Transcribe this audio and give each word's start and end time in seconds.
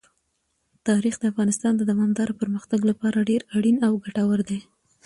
تاریخ 0.87 1.15
د 1.19 1.23
افغانستان 1.31 1.73
د 1.77 1.81
دوامداره 1.91 2.33
پرمختګ 2.41 2.79
لپاره 2.89 3.27
ډېر 3.29 3.41
اړین 3.55 3.77
او 3.87 3.93
ګټور 4.05 4.39
دی. 4.49 4.59